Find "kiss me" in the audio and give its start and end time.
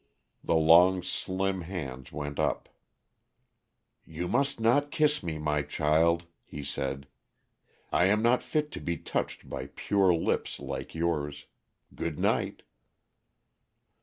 4.89-5.37